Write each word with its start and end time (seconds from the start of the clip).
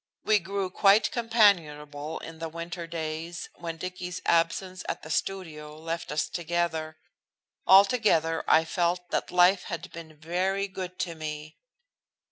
We 0.23 0.39
grew 0.39 0.71
quite 0.71 1.11
companionable 1.11 2.17
in 2.21 2.39
the 2.39 2.49
winter 2.49 2.87
days 2.87 3.49
when 3.53 3.77
Dicky's 3.77 4.19
absence 4.25 4.83
at 4.89 5.03
the 5.03 5.11
studio 5.11 5.77
left 5.77 6.11
us 6.11 6.27
together. 6.27 6.97
Altogether 7.67 8.43
I 8.47 8.65
felt 8.65 9.11
that 9.11 9.29
life 9.29 9.65
had 9.65 9.91
been 9.91 10.17
very 10.17 10.67
good 10.67 10.97
to 11.01 11.13
me. 11.13 11.59